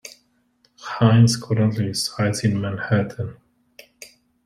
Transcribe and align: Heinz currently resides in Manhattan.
Heinz 0.97 1.35
currently 1.37 1.85
resides 1.85 2.43
in 2.43 2.59
Manhattan. 2.59 3.37